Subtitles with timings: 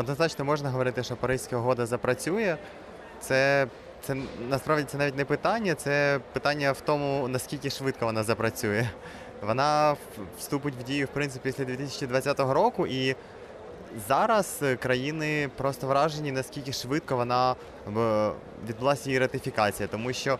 [0.00, 2.56] однозначно можна говорити, що Паризька угода запрацює.
[3.20, 3.66] Це
[4.02, 4.16] це
[4.48, 8.88] насправді це навіть не питання, це питання в тому, наскільки швидко вона запрацює.
[9.42, 9.96] Вона
[10.38, 13.16] вступить в дію в принципі після 2020 року, і
[14.08, 17.54] зараз країни просто вражені, наскільки швидко вона
[18.68, 20.38] відбулася її ратифікація, тому що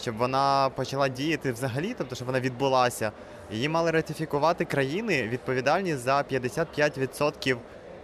[0.00, 3.12] щоб вона почала діяти взагалі, тобто щоб вона відбулася,
[3.50, 7.56] її мали ратифікувати країни відповідальні за 55%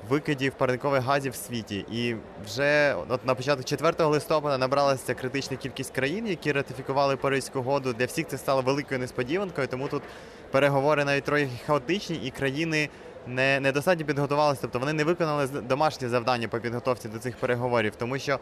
[0.09, 1.85] викидів парникових газів в світі.
[1.93, 7.93] І вже от на початку 4 листопада набралася критична кількість країн, які ратифікували Паризьку угоду.
[7.93, 10.03] Для всіх це стало великою несподіванкою, тому тут
[10.51, 12.89] переговори навіть трохи хаотичні, і країни
[13.27, 18.19] не недостатньо підготувалися, тобто вони не виконали домашні завдання по підготовці до цих переговорів, тому
[18.19, 18.39] що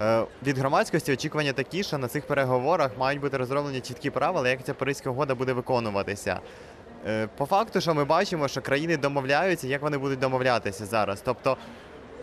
[0.00, 4.64] е, від громадськості очікування такі, що на цих переговорах мають бути розроблені чіткі правила, як
[4.64, 6.40] ця Паризька угода буде виконуватися.
[7.06, 11.22] Е, по факту, що ми бачимо, що країни домовляються, як вони будуть домовлятися зараз.
[11.24, 11.56] Тобто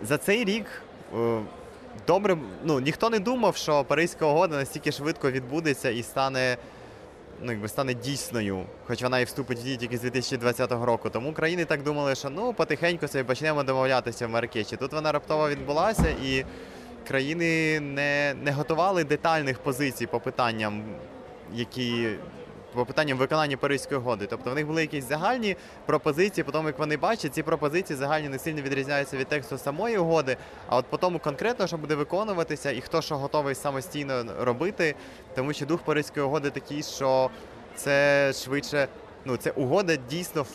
[0.04, 0.66] за цей рік
[1.18, 1.40] е,
[2.08, 6.58] добре, ну ніхто не думав, що Паризька угода настільки швидко відбудеться і стане
[7.42, 11.10] ну, якби стане дійсною, хоч вона і вступить в дію тільки з 2020 року.
[11.10, 14.78] Тому країни так думали, що ну потихеньку собі почнемо домовлятися в Маракеші.
[14.78, 16.46] Тут вона раптово відбулася, і
[17.08, 20.84] країни не, не готували детальних позицій по питанням,
[21.54, 22.10] які
[22.76, 24.28] по питанням виконання Паризької угоди.
[24.30, 28.30] Тобто в них були якісь загальні пропозиції, по тому як вони бачать, ці пропозиції загальні
[28.30, 30.38] не сильно відрізняються від тексту самої угоди.
[30.68, 34.96] А от по тому конкретно, що буде виконуватися, і хто що готовий самостійно робити,
[35.36, 37.30] тому що дух Паризької угоди такий, що
[37.76, 38.88] це швидше,
[39.26, 40.46] ну це угода дійсно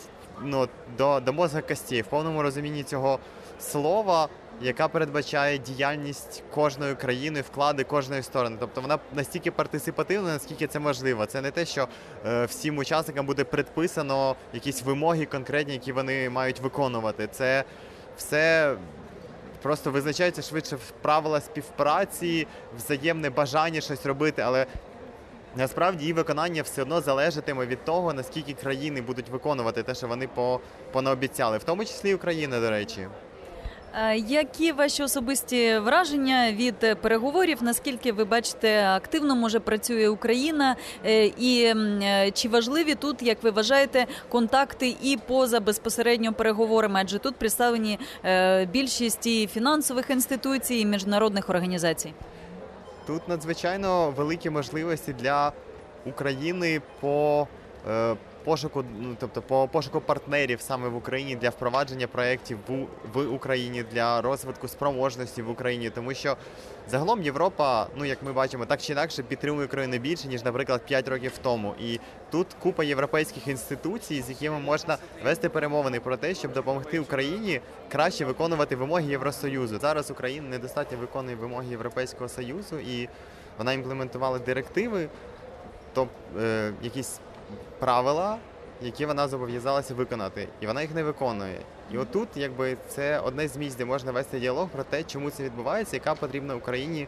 [0.43, 3.19] ну, до, до мозга костей в повному розумінні цього
[3.61, 4.29] слова
[4.61, 8.57] яка передбачає діяльність кожної країни, вклади кожної сторони.
[8.59, 11.25] Тобто вона настільки партисипативна, наскільки це можливо.
[11.25, 11.87] Це не те, що
[12.25, 17.27] е, всім учасникам буде предписано якісь вимоги конкретні, які вони мають виконувати.
[17.31, 17.63] Це
[18.17, 18.75] все.
[19.61, 24.65] Просто визначається швидше правила співпраці, взаємне бажання щось робити, але
[25.55, 30.29] насправді її виконання все одно залежатиме від того, наскільки країни будуть виконувати те, що вони
[30.91, 33.07] понаобіцяли, в тому числі і Україна, до речі.
[33.93, 37.63] Е, які ваші особисті враження від переговорів?
[37.63, 40.75] Наскільки ви бачите, активно може працює Україна,
[41.05, 46.99] е, і е, чи важливі тут, як ви вважаєте, контакти і поза безпосередньо переговорами?
[47.03, 47.99] Адже тут представлені
[48.71, 52.13] більшість і фінансових інституцій і міжнародних організацій?
[53.07, 55.51] Тут надзвичайно великі можливості для
[56.05, 57.47] України по
[58.43, 63.83] пошуку, ну тобто по пошуку партнерів саме в Україні для впровадження проєктів в, в Україні
[63.91, 66.37] для розвитку спроможності в Україні, тому що
[66.89, 71.07] загалом Європа, ну як ми бачимо, так чи інакше підтримує Україну більше ніж, наприклад, 5
[71.07, 71.73] років тому.
[71.79, 71.99] І
[72.31, 78.25] тут купа європейських інституцій, з якими можна вести перемовини про те, щоб допомогти Україні краще
[78.25, 79.79] виконувати вимоги Євросоюзу.
[79.79, 83.09] Зараз Україна недостатньо виконує вимоги Європейського союзу і
[83.57, 85.07] вона імплементувала директиви,
[85.93, 87.19] тобто е, якісь
[87.79, 88.37] правила,
[88.81, 91.59] які вона зобов'язалася виконати, і вона їх не виконує.
[91.91, 95.43] І отут, якби це одне з місць, де можна вести діалог про те, чому це
[95.43, 97.07] відбувається, яка потрібна Україні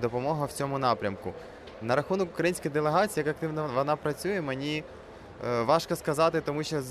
[0.00, 1.32] допомога в цьому напрямку.
[1.82, 4.84] На рахунок української делегації, як активно вона працює, мені
[5.48, 6.82] е, важко сказати, тому що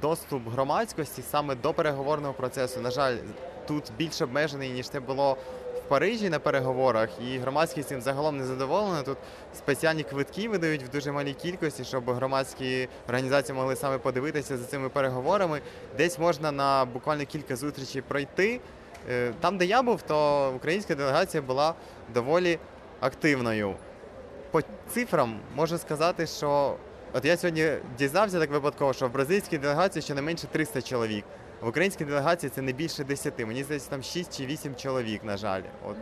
[0.00, 3.16] доступ громадськості саме до переговорного процесу, на жаль,
[3.66, 5.36] тут більш обмежений ніж це було
[5.88, 9.02] Парижі на переговорах, і громадськість цим загалом не задоволена.
[9.02, 9.18] Тут
[9.56, 14.88] спеціальні квитки видають в дуже малій кількості, щоб громадські організації могли саме подивитися за цими
[14.88, 15.60] переговорами.
[15.96, 18.60] Десь можна на буквально кілька зустрічей пройти.
[19.10, 21.74] Е, там, де я був, то українська делегація була
[22.14, 22.58] доволі
[23.00, 23.74] активною.
[24.50, 26.76] По цифрам можу сказати, що
[27.12, 27.68] от я сьогодні
[27.98, 31.24] дізнався так випадково, що в бразильській делегації щонайменше 300 чоловік.
[31.64, 33.46] В українській делегації це не більше десяти.
[33.46, 35.62] Мені здається, там шість чи вісім чоловік, на жаль.
[35.88, 35.96] От.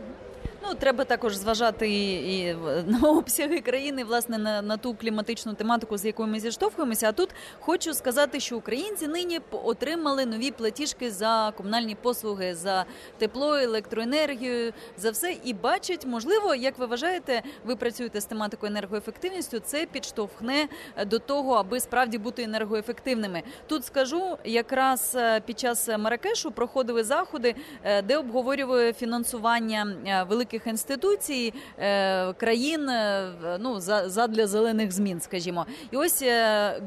[0.67, 5.97] Ну, треба також зважати і, і на обсяги країни, власне, на, на ту кліматичну тематику,
[5.97, 7.09] з якою ми зіштовхуємося.
[7.09, 7.29] А тут
[7.59, 12.85] хочу сказати, що українці нині отримали нові платіжки за комунальні послуги, за
[13.17, 19.59] тепло, електроенергію, за все і бачать, можливо, як ви вважаєте, ви працюєте з тематикою енергоефективністю.
[19.59, 20.67] Це підштовхне
[21.05, 23.43] до того, аби справді бути енергоефективними.
[23.67, 30.52] Тут скажу, якраз е, під час Маракешу проходили заходи, е, де обговорювали фінансування е, великих
[30.53, 35.65] європейських інституцій, е, країн е, ну, за- задля зелених змін, скажімо.
[35.91, 36.35] І ось е,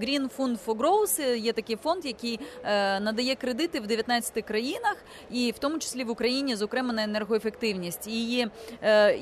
[0.01, 2.41] Green Fund for Growth є такий фонд, який
[3.01, 4.97] надає кредити в 19 країнах,
[5.31, 8.07] і в тому числі в Україні, зокрема на енергоефективність.
[8.07, 8.49] Її,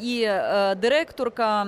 [0.02, 0.28] і
[0.76, 1.66] директорка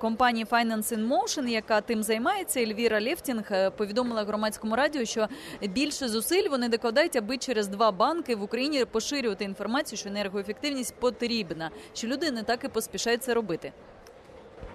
[0.00, 5.28] компанії Finance in Motion, яка тим займається, Ельвіра Лєфтінг, повідомила громадському радіо, що
[5.62, 11.70] більше зусиль вони докладають, аби через два банки в Україні поширювати інформацію, що енергоефективність потрібна,
[11.94, 13.72] що люди не так і поспішають це робити.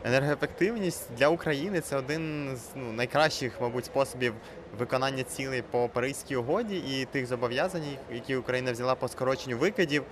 [0.03, 4.33] Енергоефективність для України це один з ну, найкращих, мабуть, способів
[4.79, 7.83] виконання цілей по Паризькій угоді і тих зобов'язань,
[8.13, 10.03] які Україна взяла по скороченню викидів.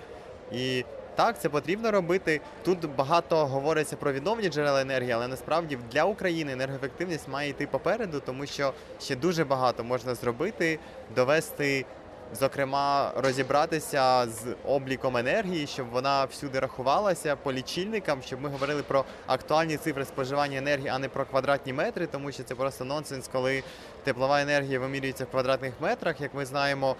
[0.51, 0.85] І
[1.15, 2.41] так, це потрібно робити.
[2.63, 8.21] Тут багато говориться про відновлені джерела енергії, але насправді для України енергоефективність має йти попереду,
[8.25, 10.79] тому що ще дуже багато можна зробити,
[11.15, 11.85] довести.
[12.33, 19.05] Зокрема, розібратися з обліком енергії, щоб вона всюди рахувалася по лічильникам, щоб ми говорили про
[19.27, 23.63] актуальні цифри споживання енергії, а не про квадратні метри, тому що це просто нонсенс, коли
[24.03, 26.21] теплова енергія вимірюється в квадратних метрах.
[26.21, 26.95] Як ми знаємо,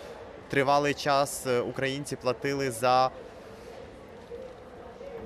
[0.50, 3.10] тривалий час е, українці платили за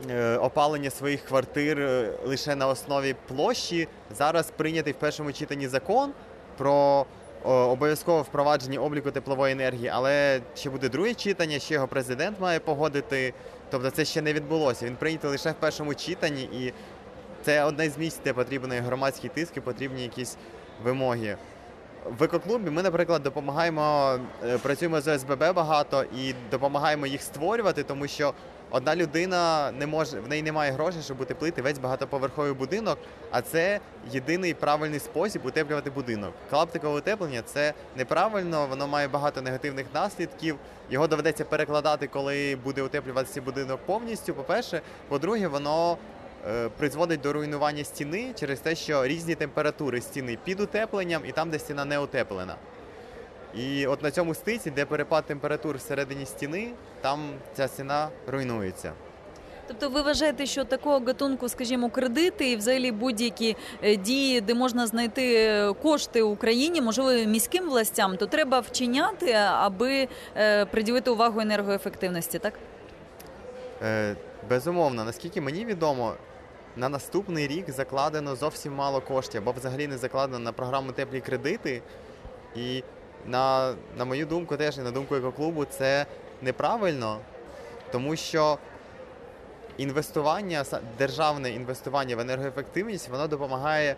[0.09, 3.87] е, опалення своїх квартир е, лише на основі площі.
[4.17, 6.11] Зараз прийнятий в першому читанні закон
[6.57, 7.05] про
[7.43, 13.33] о, впровадженні обліку теплової енергії, але ще буде друге читання, ще його президент має погодити.
[13.69, 14.85] Тобто це ще не відбулося.
[14.85, 16.73] Він прийнятий лише в першому читанні, і
[17.41, 20.37] це одне з місць, де потрібен громадський тиск і потрібні якісь
[20.83, 21.37] вимоги.
[22.05, 28.07] В екоклубі ми, наприклад, допомагаємо, е, працюємо з ОСББ багато і допомагаємо їх створювати, тому
[28.07, 28.33] що
[28.71, 32.97] одна людина не може, в неї немає грошей, щоб утеплити весь багатоповерховий будинок,
[33.31, 33.79] а це
[34.11, 36.33] єдиний правильний спосіб утеплювати будинок.
[36.49, 40.55] Клаптикове утеплення це неправильно, воно має багато негативних наслідків.
[40.89, 44.33] Його доведеться перекладати, коли буде утеплюватися будинок повністю.
[44.33, 45.97] По-перше, по-друге, воно
[46.77, 51.59] призводить до руйнування стіни через те, що різні температури стіни під утепленням і там, де
[51.59, 52.55] стіна не утеплена.
[53.55, 57.19] І от на цьому стиці, де перепад температур всередині стіни, там
[57.53, 58.93] ця стіна руйнується.
[59.67, 64.87] Тобто, ви вважаєте, що такого гатунку, скажімо, кредити і взагалі будь-які е, дії, де можна
[64.87, 70.07] знайти е, кошти Україні, можливо, міським властям, то треба вчиняти, аби
[70.37, 72.53] е, приділити увагу енергоефективності, так?
[73.83, 74.15] Е,
[74.49, 76.13] безумовно, наскільки мені відомо,
[76.75, 81.81] на наступний рік закладено зовсім мало коштів, або взагалі не закладено на програму теплі кредити.
[82.55, 82.83] І
[83.25, 86.05] на, на мою думку, теж і на думку екоклубу, це
[86.41, 87.19] неправильно,
[87.91, 88.57] тому що
[89.77, 90.65] інвестування,
[90.97, 93.95] державне інвестування в енергоефективність, воно допомагає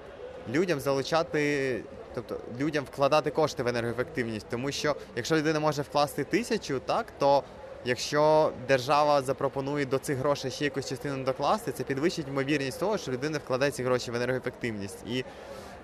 [0.50, 1.84] людям залучати,
[2.16, 4.48] тобто людям вкладати кошти в енергоефективність.
[4.50, 7.44] Тому що якщо людина може вкласти тисячу, так то
[7.86, 13.12] якщо держава запропонує до цих грошей ще якусь частину докласти, це підвищить ймовірність того, що
[13.12, 14.98] людина вкладе ці гроші в енергоефективність.
[15.08, 15.24] І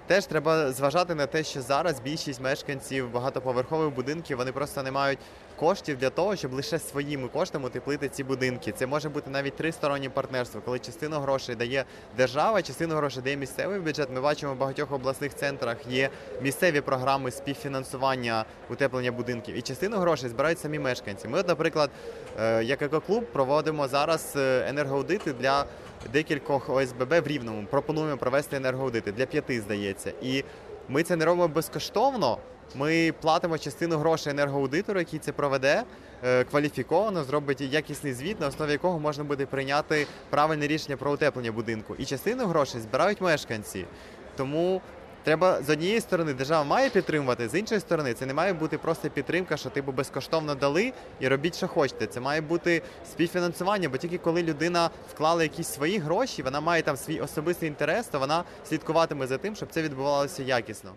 [0.07, 5.19] Теж треба зважати на те, що зараз більшість мешканців багатоповерхових будинків вони просто не мають
[5.55, 8.71] коштів для того, щоб лише своїми коштами утеплити ці будинки.
[8.71, 11.85] Це може бути навіть тристороннє партнерство, коли частину грошей дає
[12.17, 14.09] держава, частину грошей дає місцевий бюджет.
[14.13, 16.09] Ми бачимо в багатьох обласних центрах є
[16.41, 21.27] місцеві програми співфінансування утеплення будинків, і частину грошей збирають самі мешканці.
[21.27, 21.89] Ми, наприклад,
[22.39, 25.65] е, як екоклуб проводимо зараз е, енергоаудити для
[26.13, 27.67] декількох ОСББ в Рівному.
[27.71, 30.13] Пропонуємо провести енергоаудити для п'яти, здається.
[30.21, 30.43] І
[30.89, 32.37] ми це не робимо безкоштовно.
[32.75, 35.83] Ми платимо частину грошей енергоаудитору, який це проведе
[36.23, 41.51] е, кваліфіковано, зробить якісний звіт, на основі якого можна буде прийняти правильне рішення про утеплення
[41.51, 41.95] будинку.
[41.97, 43.85] І частину грошей збирають мешканці.
[44.37, 44.81] Тому
[45.23, 49.09] треба з однієї сторони держава має підтримувати, з іншої сторони, це не має бути просто
[49.09, 52.07] підтримка, що типу безкоштовно дали і робіть, що хочете.
[52.07, 52.81] Це має бути
[53.11, 58.07] співфінансування, бо тільки коли людина вклала якісь свої гроші, вона має там свій особистий інтерес,
[58.07, 60.91] то вона слідкуватиме за тим, щоб це відбувалося якісно.